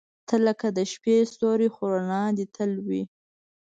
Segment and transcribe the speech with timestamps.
[0.27, 3.03] •ته لکه د شپې ستوری، خو رڼا دې تل وي.